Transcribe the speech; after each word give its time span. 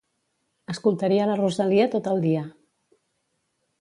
Escoltaria 0.73 1.27
la 1.31 1.35
Rosalía 1.41 1.87
tot 1.97 2.09
el 2.15 2.25
dia. 2.27 2.43